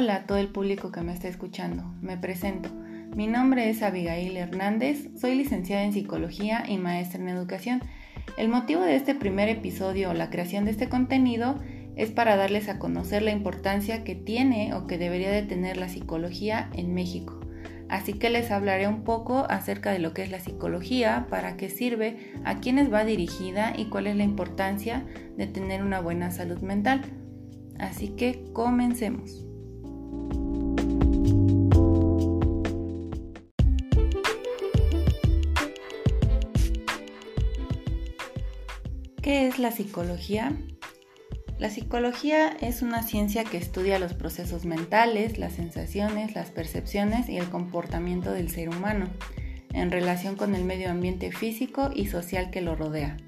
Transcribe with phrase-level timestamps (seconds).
[0.00, 1.82] Hola a todo el público que me está escuchando.
[2.00, 2.70] Me presento.
[3.16, 7.82] Mi nombre es Abigail Hernández, soy licenciada en Psicología y maestra en Educación.
[8.36, 11.56] El motivo de este primer episodio o la creación de este contenido
[11.96, 15.88] es para darles a conocer la importancia que tiene o que debería de tener la
[15.88, 17.40] psicología en México.
[17.88, 21.70] Así que les hablaré un poco acerca de lo que es la psicología, para qué
[21.70, 25.04] sirve, a quiénes va dirigida y cuál es la importancia
[25.36, 27.02] de tener una buena salud mental.
[27.80, 29.47] Así que comencemos.
[39.28, 40.56] ¿Qué es la psicología?
[41.58, 47.36] La psicología es una ciencia que estudia los procesos mentales, las sensaciones, las percepciones y
[47.36, 49.10] el comportamiento del ser humano
[49.74, 53.18] en relación con el medio ambiente físico y social que lo rodea.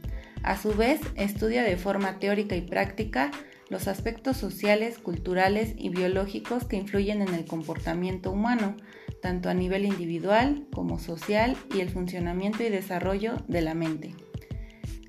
[0.42, 3.30] A su vez, estudia de forma teórica y práctica
[3.68, 8.74] los aspectos sociales, culturales y biológicos que influyen en el comportamiento humano,
[9.20, 14.14] tanto a nivel individual como social y el funcionamiento y desarrollo de la mente.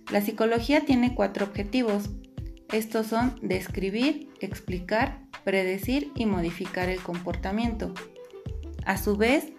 [0.10, 2.10] La psicología tiene cuatro objetivos.
[2.72, 7.94] Estos son describir, explicar, predecir y modificar el comportamiento.
[8.86, 9.54] A su vez,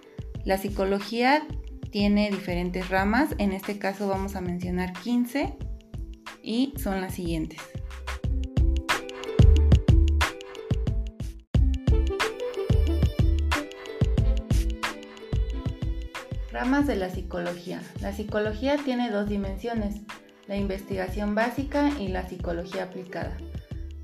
[0.44, 1.46] la psicología
[1.90, 5.56] tiene diferentes ramas, en este caso vamos a mencionar 15
[6.42, 7.60] y son las siguientes.
[16.50, 17.82] Ramas de la psicología.
[18.00, 19.96] La psicología tiene dos dimensiones,
[20.52, 23.34] la investigación básica y la psicología aplicada.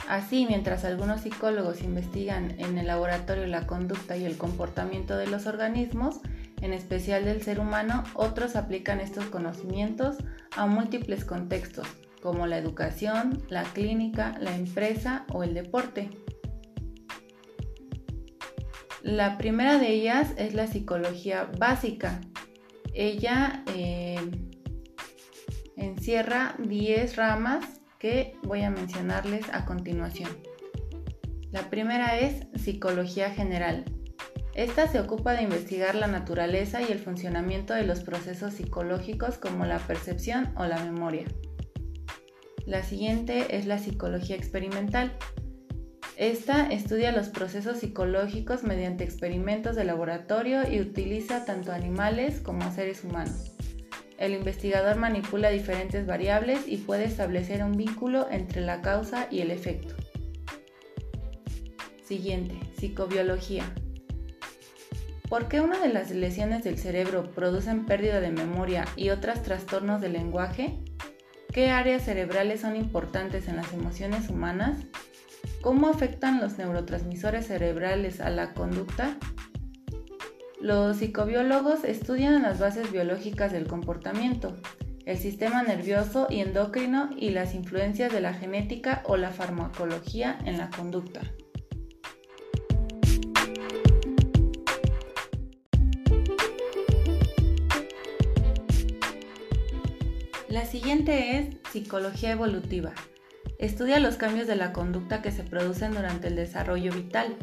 [0.08, 5.44] Así, mientras algunos psicólogos investigan en el laboratorio la conducta y el comportamiento de los
[5.44, 6.20] organismos,
[6.62, 10.16] en especial del ser humano, otros aplican estos conocimientos
[10.56, 11.86] a múltiples contextos,
[12.22, 16.08] como la educación, la clínica, la empresa o el deporte.
[19.02, 22.22] La primera de ellas es la psicología básica.
[22.94, 24.47] Ella eh,
[25.78, 27.64] encierra 10 ramas
[27.98, 30.30] que voy a mencionarles a continuación.
[31.50, 33.84] La primera es psicología general.
[34.54, 39.64] Esta se ocupa de investigar la naturaleza y el funcionamiento de los procesos psicológicos como
[39.64, 41.26] la percepción o la memoria.
[42.66, 45.12] La siguiente es la psicología experimental.
[46.16, 53.04] Esta estudia los procesos psicológicos mediante experimentos de laboratorio y utiliza tanto animales como seres
[53.04, 53.57] humanos.
[54.18, 59.52] El investigador manipula diferentes variables y puede establecer un vínculo entre la causa y el
[59.52, 59.94] efecto.
[62.04, 63.64] Siguiente, psicobiología.
[65.28, 70.00] ¿Por qué una de las lesiones del cerebro producen pérdida de memoria y otras trastornos
[70.00, 70.78] del lenguaje?
[71.52, 74.78] ¿Qué áreas cerebrales son importantes en las emociones humanas?
[75.60, 79.16] ¿Cómo afectan los neurotransmisores cerebrales a la conducta?
[80.60, 84.56] Los psicobiólogos estudian las bases biológicas del comportamiento,
[85.06, 90.58] el sistema nervioso y endocrino y las influencias de la genética o la farmacología en
[90.58, 91.20] la conducta.
[100.48, 102.94] La siguiente es psicología evolutiva.
[103.60, 107.36] Estudia los cambios de la conducta que se producen durante el desarrollo vital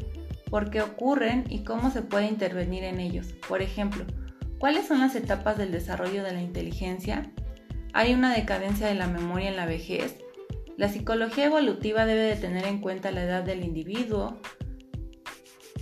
[0.50, 3.34] por qué ocurren y cómo se puede intervenir en ellos.
[3.48, 4.06] Por ejemplo,
[4.58, 7.32] ¿cuáles son las etapas del desarrollo de la inteligencia?
[7.94, 10.18] ¿Hay una decadencia de la memoria en la vejez?
[10.78, 14.42] La psicología evolutiva debe de tener en cuenta la edad del individuo,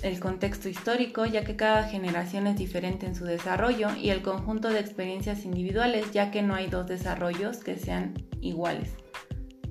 [0.04, 4.70] el contexto histórico, ya que cada generación es diferente en su desarrollo, y el conjunto
[4.70, 8.96] de experiencias individuales, ya que no hay dos desarrollos que sean iguales.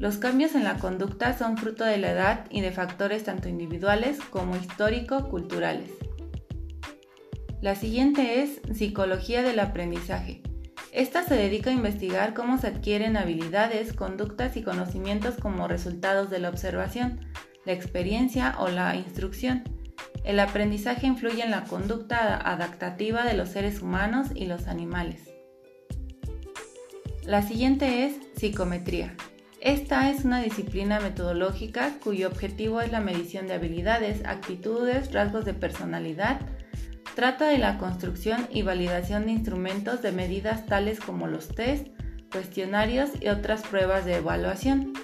[0.03, 4.19] Los cambios en la conducta son fruto de la edad y de factores tanto individuales
[4.31, 5.93] como histórico-culturales.
[7.61, 10.43] La siguiente es Psicología del Aprendizaje.
[10.91, 16.41] Esta se dedica a investigar cómo se adquieren habilidades, conductas y conocimientos como resultados de
[16.41, 17.21] la observación,
[17.65, 19.63] la experiencia o la instrucción.
[20.25, 25.31] El aprendizaje influye en la conducta adaptativa de los seres humanos y los animales.
[27.25, 29.15] La siguiente es psicometría.
[29.65, 35.55] Esta es una disciplina metodológica cuyo objetivo es la medición de habilidades, actitudes, rasgos de
[35.55, 36.41] personalidad.
[37.15, 41.87] Trata de la construcción y validación de instrumentos de medidas tales como los test,
[42.33, 44.95] cuestionarios y otras pruebas de evaluación.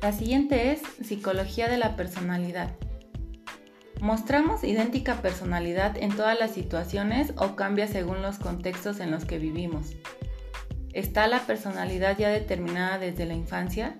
[0.00, 2.70] La siguiente es Psicología de la Personalidad.
[4.02, 9.38] ¿Mostramos idéntica personalidad en todas las situaciones o cambia según los contextos en los que
[9.38, 9.92] vivimos?
[10.92, 13.94] ¿Está la personalidad ya determinada desde la infancia?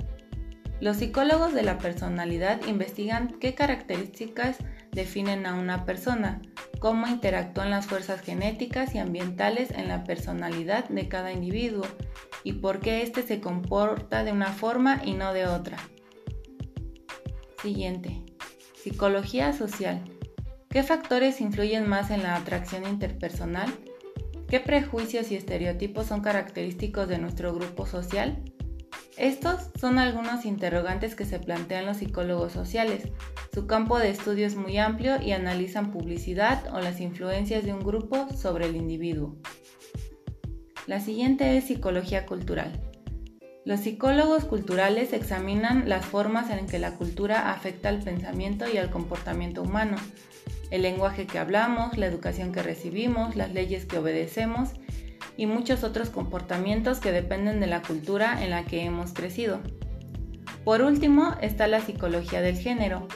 [0.81, 4.57] Los psicólogos de la personalidad investigan qué características
[4.91, 6.43] definen a una persona,
[6.81, 11.87] cómo interactúan las fuerzas genéticas y ambientales en la personalidad de cada individuo
[12.43, 15.77] y por qué éste se comporta de una forma y no de otra.
[17.63, 18.32] Siguiente.
[18.83, 20.03] Psicología social.
[20.69, 23.73] ¿Qué factores influyen más en la atracción interpersonal?
[24.49, 28.43] ¿Qué prejuicios y estereotipos son característicos de nuestro grupo social?
[29.17, 33.05] Estos son algunos interrogantes que se plantean los psicólogos sociales.
[33.55, 37.85] Su campo de estudio es muy amplio y analizan publicidad o las influencias de un
[37.85, 39.37] grupo sobre el individuo.
[40.89, 42.92] La siguiente es psicología cultural.
[43.65, 48.91] Los psicólogos culturales examinan las formas en que la cultura afecta al pensamiento y al
[48.91, 49.97] comportamiento humano,
[50.73, 54.71] el lenguaje que hablamos, la educación que recibimos, las leyes que obedecemos
[55.37, 59.61] y muchos otros comportamientos que dependen de la cultura en la que hemos crecido.
[60.65, 63.07] Por último está la psicología del género.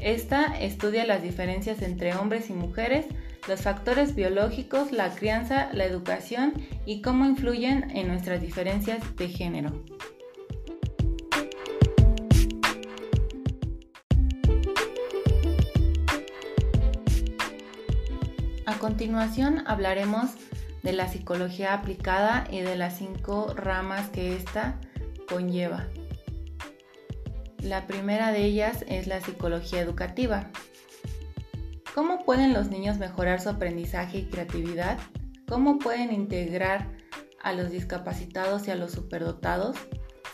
[0.00, 3.04] Esta estudia las diferencias entre hombres y mujeres
[3.48, 6.54] los factores biológicos, la crianza, la educación
[6.86, 9.84] y cómo influyen en nuestras diferencias de género.
[18.66, 20.30] A continuación hablaremos
[20.82, 24.80] de la psicología aplicada y de las cinco ramas que ésta
[25.28, 25.86] conlleva.
[27.62, 30.50] La primera de ellas es la psicología educativa.
[31.94, 34.98] ¿Cómo pueden los niños mejorar su aprendizaje y creatividad?
[35.48, 36.88] ¿Cómo pueden integrar
[37.42, 39.76] a los discapacitados y a los superdotados?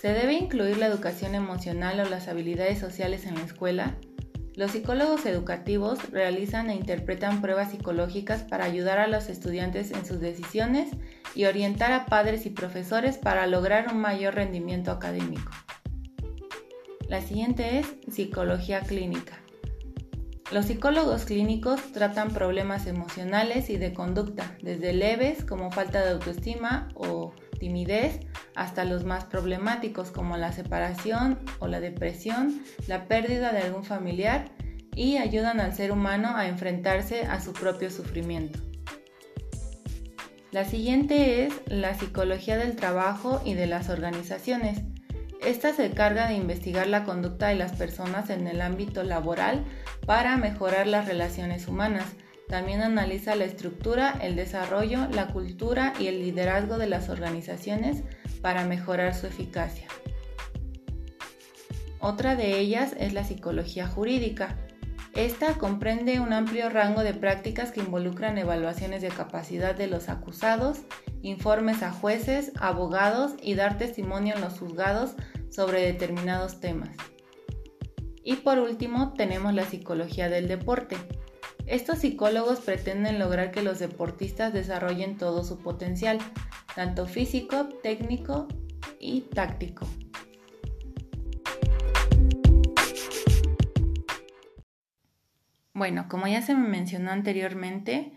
[0.03, 3.97] ¿Se debe incluir la educación emocional o las habilidades sociales en la escuela?
[4.55, 10.21] Los psicólogos educativos realizan e interpretan pruebas psicológicas para ayudar a los estudiantes en sus
[10.21, 10.91] decisiones
[11.35, 15.51] y orientar a padres y profesores para lograr un mayor rendimiento académico.
[17.09, 19.41] La siguiente es psicología clínica.
[20.53, 26.89] Los psicólogos clínicos tratan problemas emocionales y de conducta, desde leves como falta de autoestima
[26.95, 28.21] o timidez
[28.55, 34.45] hasta los más problemáticos como la separación o la depresión, la pérdida de algún familiar
[34.95, 38.61] y ayudan al ser humano a enfrentarse a su propio sufrimiento.
[40.53, 44.79] La siguiente es la psicología del trabajo y de las organizaciones.
[45.47, 49.65] Esta se encarga de investigar la conducta de las personas en el ámbito laboral
[50.05, 52.17] para mejorar las relaciones humanas.
[52.49, 58.03] También analiza la estructura, el desarrollo, la cultura y el liderazgo de las organizaciones
[58.43, 59.87] para mejorar su eficacia.
[62.01, 64.57] Otra de ellas es la psicología jurídica.
[65.15, 70.81] Esta comprende un amplio rango de prácticas que involucran evaluaciones de capacidad de los acusados,
[71.23, 75.15] informes a jueces, abogados y dar testimonio en los juzgados
[75.57, 76.91] sobre determinados temas.
[78.23, 80.99] Y por último tenemos la psicología del deporte.
[81.65, 86.19] Estos psicólogos pretenden lograr que los deportistas desarrollen todo su potencial,
[86.75, 88.49] tanto físico, técnico
[89.01, 89.87] y táctico.
[95.73, 98.13] Bueno, como ya se me mencionó anteriormente,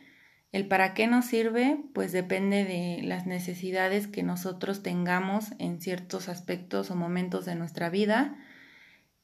[0.52, 6.30] el para qué nos sirve pues depende de las necesidades que nosotros tengamos en ciertos
[6.30, 8.38] aspectos o momentos de nuestra vida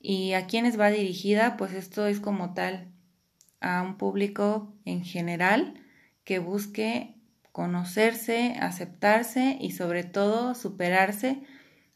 [0.07, 1.57] ¿Y a quiénes va dirigida?
[1.57, 2.91] Pues esto es como tal
[3.59, 5.81] a un público en general
[6.23, 7.15] que busque
[7.51, 11.41] conocerse, aceptarse y sobre todo superarse,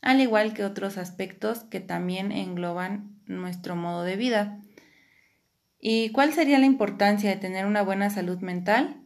[0.01, 4.59] al igual que otros aspectos que también engloban nuestro modo de vida.
[5.79, 8.98] ¿Y cuál sería la importancia de tener una buena salud mental?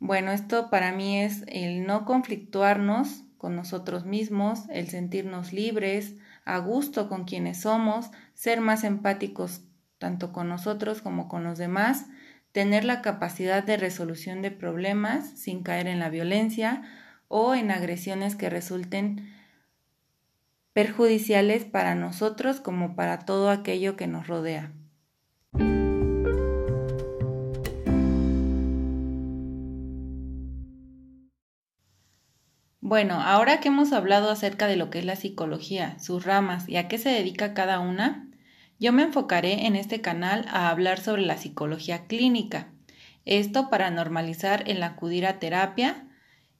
[0.00, 6.14] Bueno, esto para mí es el no conflictuarnos con nosotros mismos, el sentirnos libres,
[6.44, 9.62] a gusto con quienes somos, ser más empáticos
[9.98, 12.06] tanto con nosotros como con los demás,
[12.52, 16.82] tener la capacidad de resolución de problemas sin caer en la violencia
[17.26, 19.34] o en agresiones que resulten
[20.72, 24.72] perjudiciales para nosotros como para todo aquello que nos rodea.
[32.80, 36.76] Bueno, ahora que hemos hablado acerca de lo que es la psicología, sus ramas y
[36.76, 38.28] a qué se dedica cada una,
[38.78, 42.68] yo me enfocaré en este canal a hablar sobre la psicología clínica.
[43.24, 46.06] Esto para normalizar el acudir a terapia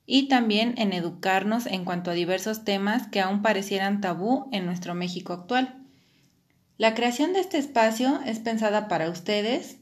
[0.06, 4.96] y también en educarnos en cuanto a diversos temas que aún parecieran tabú en nuestro
[4.96, 5.76] México actual.
[6.78, 9.78] La creación de este espacio es pensada para ustedes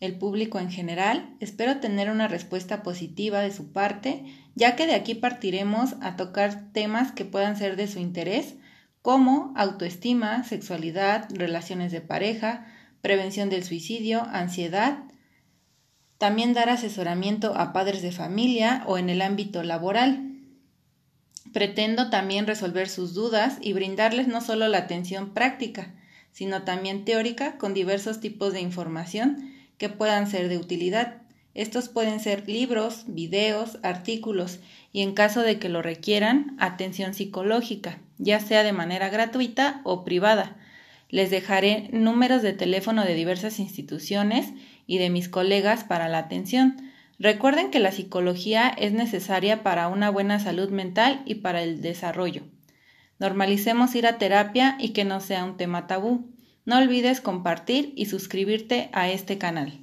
[0.00, 4.94] el público en general, espero tener una respuesta positiva de su parte, ya que de
[4.94, 8.56] aquí partiremos a tocar temas que puedan ser de su interés,
[9.00, 12.66] como autoestima, sexualidad, relaciones de pareja,
[13.00, 14.98] prevención del suicidio, ansiedad,
[16.18, 20.32] también dar asesoramiento a padres de familia o en el ámbito laboral.
[21.52, 25.94] Pretendo también resolver sus dudas y brindarles no solo la atención práctica,
[26.32, 29.45] sino también teórica con diversos tipos de información
[29.78, 31.22] que puedan ser de utilidad.
[31.54, 34.60] Estos pueden ser libros, videos, artículos
[34.92, 40.04] y en caso de que lo requieran, atención psicológica, ya sea de manera gratuita o
[40.04, 40.56] privada.
[41.08, 44.52] Les dejaré números de teléfono de diversas instituciones
[44.86, 46.76] y de mis colegas para la atención.
[47.18, 52.42] Recuerden que la psicología es necesaria para una buena salud mental y para el desarrollo.
[53.18, 56.35] Normalicemos ir a terapia y que no sea un tema tabú.
[56.66, 59.78] No olvides compartir y suscribirte a este canal.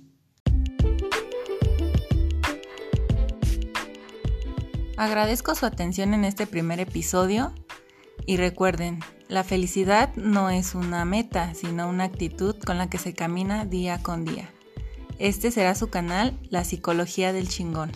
[4.97, 7.55] Agradezco su atención en este primer episodio
[8.25, 8.99] y recuerden,
[9.29, 14.03] la felicidad no es una meta, sino una actitud con la que se camina día
[14.03, 14.49] con día.
[15.19, 17.93] Este será su canal, La Psicología del Chingón.